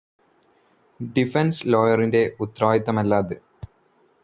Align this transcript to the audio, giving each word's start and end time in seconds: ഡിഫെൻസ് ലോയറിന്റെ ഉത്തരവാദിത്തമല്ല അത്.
ഡിഫെൻസ് 0.99 1.61
ലോയറിന്റെ 1.65 2.31
ഉത്തരവാദിത്തമല്ല 2.39 3.15
അത്. 3.15 3.35